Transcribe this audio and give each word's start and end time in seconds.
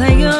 player 0.00 0.39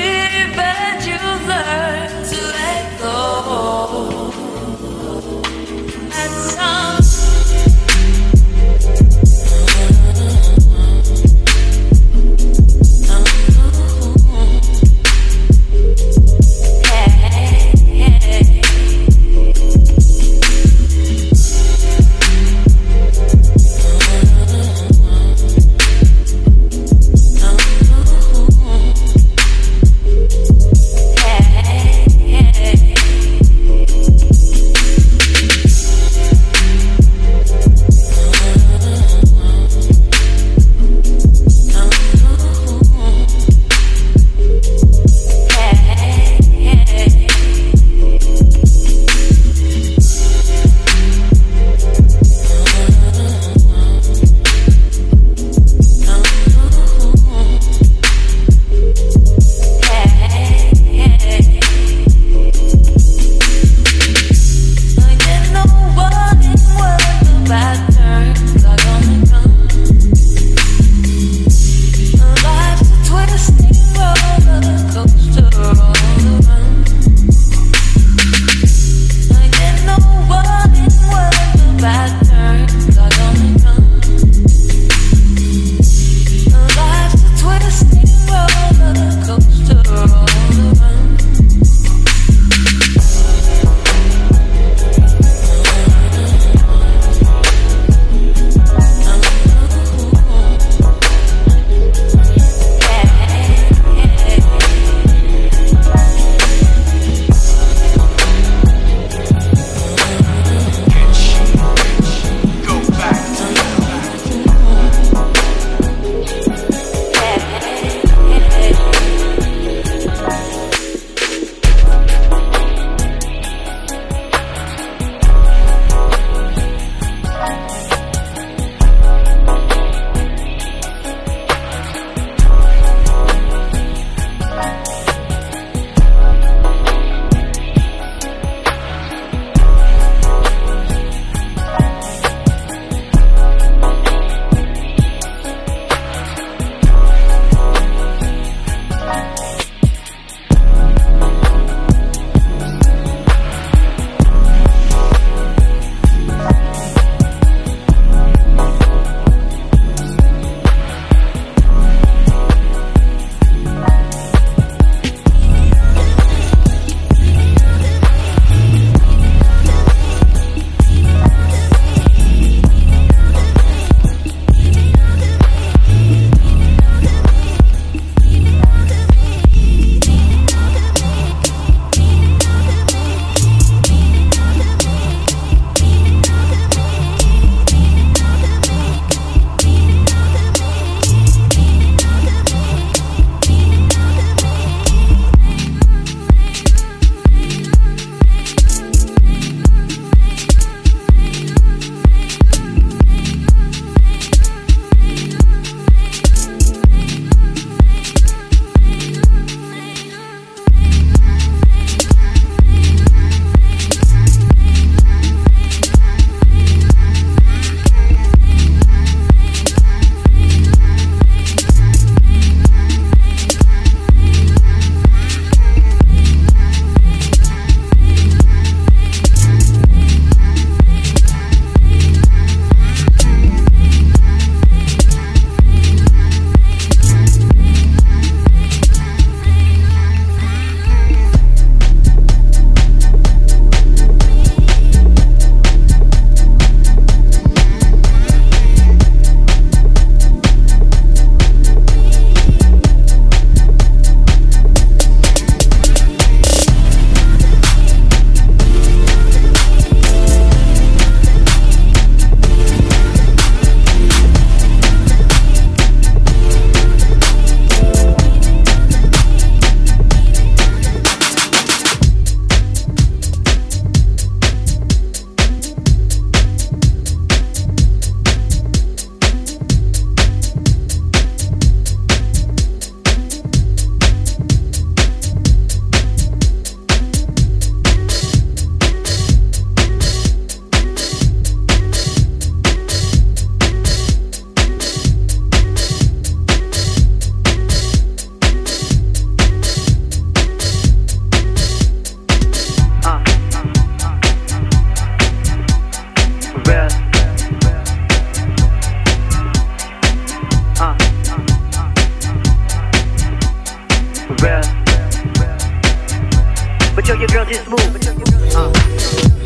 But 317.01 317.07
yo, 317.07 317.15
your 317.15 317.27
girl 317.29 317.45
just 317.45 317.67
moved. 317.67 318.55
Uh. 318.55 319.40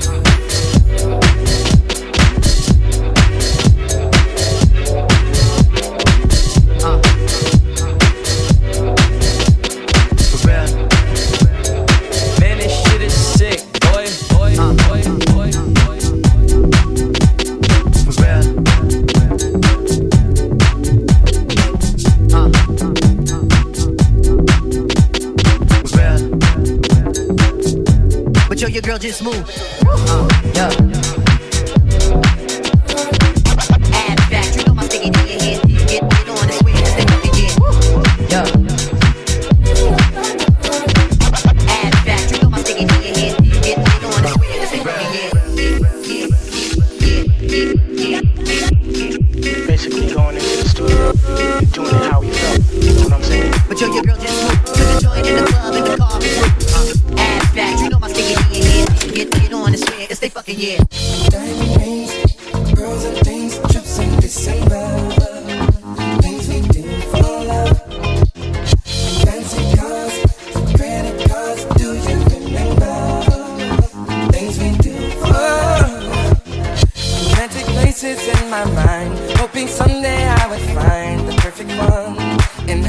Just 29.05 29.21
move. 29.21 29.64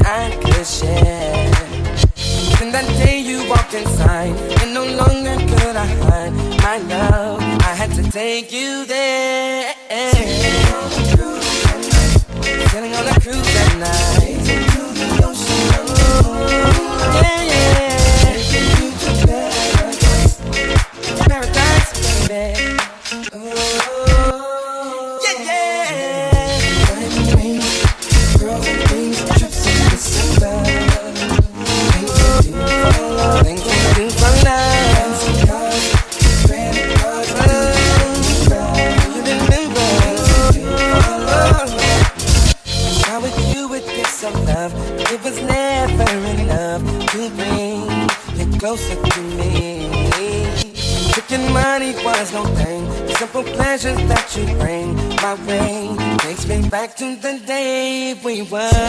I 0.06 0.30
that 2.72 2.86
day 2.96 3.18
you 3.18 3.48
walked 3.48 3.74
inside, 3.74 4.36
and 4.62 4.72
no 4.72 4.84
longer 4.84 5.34
could 5.50 5.74
I 5.74 5.86
hide 6.04 6.32
my 6.62 6.78
love. 6.78 7.40
I 7.42 7.74
had 7.74 7.90
to 7.94 8.04
take 8.10 8.52
you 8.52 8.86
there. 8.86 9.65
rewind. 58.50 58.85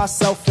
Myself, 0.00 0.49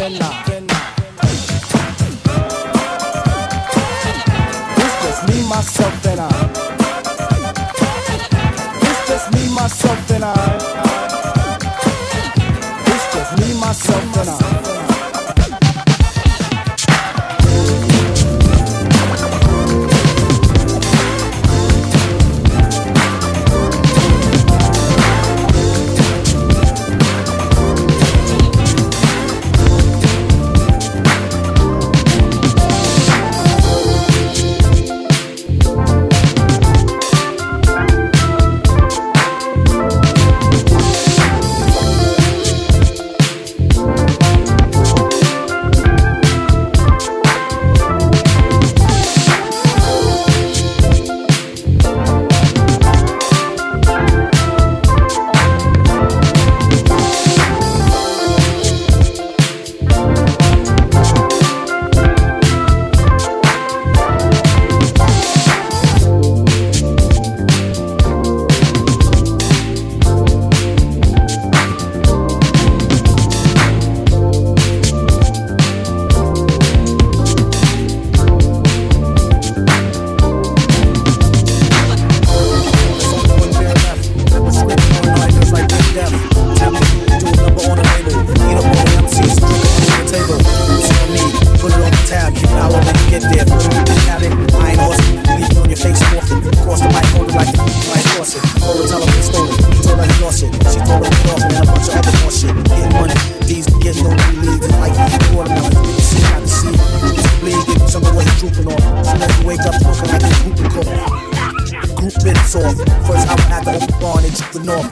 wake 109.50 109.62
up 109.62 109.74
smoking 109.74 110.06
like 110.12 110.22
a 110.22 110.30
coke. 110.70 111.98
Group 111.98 112.14
minutes 112.24 112.56
off. 112.56 112.76
First 113.08 113.28
hour 113.28 113.40
I 113.40 113.58
the 113.58 113.64
to 113.66 113.72
open 113.72 114.00
barn 114.00 114.24
and 114.24 114.36
the 114.54 114.60
north. 114.64 114.92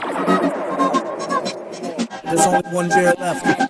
There's 2.24 2.46
only 2.46 2.74
one 2.74 2.88
beer 2.88 3.14
left. 3.18 3.67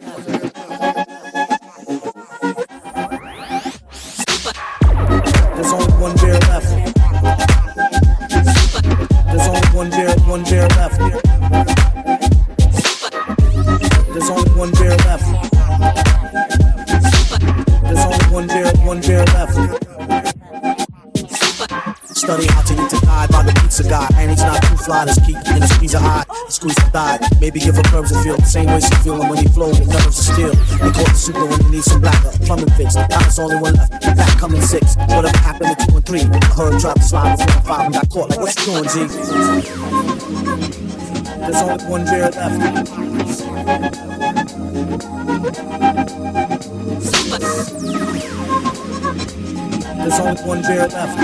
Maybe 27.40 27.61
give 27.61 27.76
her 27.76 27.82
curves 27.84 28.11
and 28.11 28.24
feel 28.24 28.37
the 28.37 28.44
same 28.44 28.66
way 28.66 28.80
she 28.80 28.92
feeling 29.04 29.28
when 29.28 29.38
he 29.38 29.46
flows 29.48 29.78
with 29.78 29.88
nerves 29.88 30.06
of 30.06 30.14
steel. 30.14 30.52
They 30.80 30.90
call 30.90 31.04
the 31.04 31.14
super 31.14 31.44
when 31.44 31.61
you 31.64 31.70
need 31.70 31.84
some 31.84 32.00
blacker, 32.00 32.30
plumbing 32.46 32.70
fix. 32.70 32.94
Now 32.94 33.06
only 33.38 33.56
one 33.56 33.74
left, 33.74 34.00
back 34.00 34.38
coming 34.38 34.62
six. 34.62 34.96
Whatever 34.96 35.37
happened 35.38 35.78
to 35.78 35.87
two 35.87 35.96
and 35.96 36.06
three? 36.06 36.22
I 36.22 36.40
heard 36.54 36.80
drop 36.80 36.96
the 36.96 37.02
slide 37.02 37.37
before 37.37 37.52
the 37.52 37.61
five 37.68 37.84
and 37.87 37.94
got 37.94 38.08
caught. 38.08 38.30
Like, 38.30 38.40
what 38.40 38.56
you 38.58 38.64
doing, 38.64 38.88
G? 38.88 39.06
There's 41.38 41.62
only 41.62 41.84
one 41.84 42.04
beer 42.04 42.30
left. 42.30 42.58
There's 49.98 50.18
only 50.20 50.42
one 50.42 50.62
beer 50.62 50.87
left. 50.88 51.18